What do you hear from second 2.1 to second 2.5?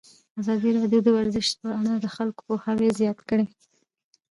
خلکو